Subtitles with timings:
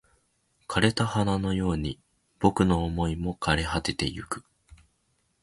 [0.67, 1.99] 枯れた花のように
[2.39, 4.43] 僕の想いも枯れ果ててゆく